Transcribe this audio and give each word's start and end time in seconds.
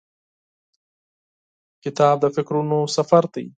کتاب 1.83 2.15
د 2.23 2.25
فکرونو 2.35 2.79
سفر 2.95 3.23
دی. 3.33 3.45